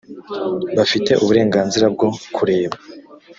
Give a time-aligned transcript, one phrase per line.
[0.77, 2.77] bafite uburenganzira bwo kureba